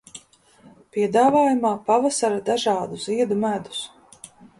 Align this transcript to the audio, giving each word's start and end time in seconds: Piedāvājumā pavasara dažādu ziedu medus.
Piedāvājumā 0.95 1.73
pavasara 1.89 2.39
dažādu 2.47 2.99
ziedu 3.05 3.39
medus. 3.45 3.83